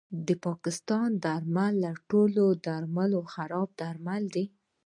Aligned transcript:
د 0.27 0.29
پاکستان 0.45 1.09
درمل 1.25 1.73
له 1.83 1.91
ټولو 2.09 2.45
درملو 2.65 3.19
خراب 3.33 3.67
درمل 3.81 4.23
دي 4.35 4.45